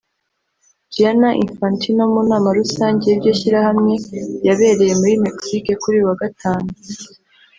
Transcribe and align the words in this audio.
Gianna 0.95 1.29
Infantino 1.43 2.01
mu 2.13 2.21
nama 2.29 2.49
rusange 2.59 3.03
y’iryo 3.07 3.31
shyirahamwe 3.39 3.93
yabereye 4.47 4.93
muri 5.01 5.13
Mexique 5.25 5.71
kuri 5.81 5.95
uyu 5.97 6.09
wa 6.09 6.17
Gatanu 6.21 6.69